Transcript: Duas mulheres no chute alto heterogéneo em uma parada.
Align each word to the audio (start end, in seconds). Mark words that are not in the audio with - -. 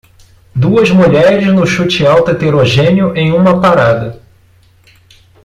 Duas 0.55 0.89
mulheres 0.89 1.45
no 1.53 1.63
chute 1.67 2.07
alto 2.07 2.31
heterogéneo 2.31 3.15
em 3.15 3.31
uma 3.33 3.61
parada. 3.61 4.19